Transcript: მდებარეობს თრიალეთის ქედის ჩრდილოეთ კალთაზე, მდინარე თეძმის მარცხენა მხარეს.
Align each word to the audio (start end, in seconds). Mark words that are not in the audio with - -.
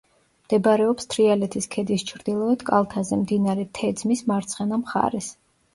მდებარეობს 0.45 1.09
თრიალეთის 1.15 1.69
ქედის 1.75 2.07
ჩრდილოეთ 2.13 2.67
კალთაზე, 2.73 3.21
მდინარე 3.27 3.71
თეძმის 3.81 4.29
მარცხენა 4.35 4.85
მხარეს. 4.87 5.33